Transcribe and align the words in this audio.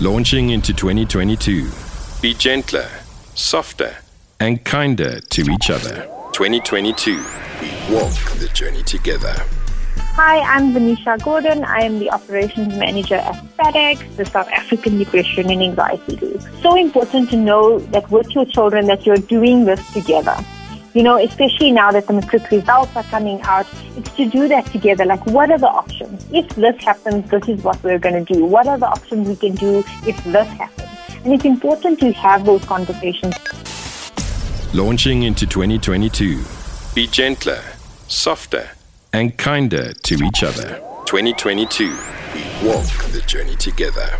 Launching 0.00 0.50
into 0.50 0.72
2022. 0.72 1.68
Be 2.22 2.32
gentler, 2.32 2.88
softer, 3.34 3.96
and 4.38 4.64
kinder 4.64 5.18
to 5.18 5.42
each 5.50 5.70
other. 5.70 6.08
2022. 6.30 7.16
We 7.16 7.68
walk 7.92 8.14
the 8.38 8.48
journey 8.54 8.84
together. 8.84 9.34
Hi, 10.14 10.38
I'm 10.38 10.72
Fenicia 10.72 11.18
Gordon. 11.24 11.64
I 11.64 11.80
am 11.80 11.98
the 11.98 12.12
operations 12.12 12.78
manager 12.78 13.16
at 13.16 13.44
SADAG, 13.56 14.14
the 14.14 14.24
South 14.24 14.46
African 14.50 14.98
Depression 14.98 15.50
and 15.50 15.60
Anxiety 15.60 16.14
Group. 16.14 16.42
So 16.62 16.76
important 16.76 17.30
to 17.30 17.36
know 17.36 17.80
that 17.90 18.08
with 18.08 18.32
your 18.36 18.44
children 18.44 18.86
that 18.86 19.04
you're 19.04 19.16
doing 19.16 19.64
this 19.64 19.84
together. 19.92 20.36
You 20.94 21.02
know, 21.02 21.18
especially 21.18 21.70
now 21.70 21.92
that 21.92 22.06
the 22.06 22.14
matric 22.14 22.50
results 22.50 22.96
are 22.96 23.02
coming 23.04 23.40
out, 23.42 23.66
it's 23.96 24.10
to 24.16 24.24
do 24.28 24.48
that 24.48 24.66
together. 24.66 25.04
Like, 25.04 25.24
what 25.26 25.50
are 25.50 25.58
the 25.58 25.68
options? 25.68 26.26
If 26.32 26.48
this 26.50 26.82
happens, 26.82 27.30
this 27.30 27.46
is 27.48 27.62
what 27.62 27.82
we're 27.82 27.98
going 27.98 28.24
to 28.24 28.34
do. 28.34 28.44
What 28.44 28.66
are 28.66 28.78
the 28.78 28.86
options 28.86 29.28
we 29.28 29.36
can 29.36 29.54
do 29.54 29.84
if 30.06 30.22
this 30.24 30.48
happens? 30.48 30.88
And 31.24 31.34
it's 31.34 31.44
important 31.44 32.00
to 32.00 32.12
have 32.12 32.46
those 32.46 32.64
conversations. 32.64 33.34
Launching 34.72 35.24
into 35.24 35.46
2022. 35.46 36.42
Be 36.94 37.06
gentler, 37.06 37.62
softer, 38.06 38.70
and 39.12 39.36
kinder 39.36 39.92
to 39.92 40.14
each 40.14 40.42
other. 40.42 40.80
2022. 41.06 41.90
We 42.34 42.68
walk 42.68 42.86
the 43.12 43.22
journey 43.26 43.56
together. 43.56 44.18